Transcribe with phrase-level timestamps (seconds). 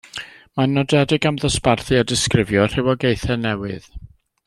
[0.59, 3.91] Mae'n nodedig am ddosbarthu a disgrifio rhywogaethau newydd.